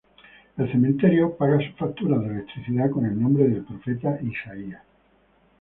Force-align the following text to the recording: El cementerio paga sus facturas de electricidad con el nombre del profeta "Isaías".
El 0.57 0.67
cementerio 0.71 1.35
paga 1.37 1.57
sus 1.59 1.75
facturas 1.75 2.21
de 2.21 2.29
electricidad 2.29 2.89
con 2.89 3.05
el 3.05 3.21
nombre 3.21 3.47
del 3.47 3.63
profeta 3.63 4.17
"Isaías". 4.23 4.81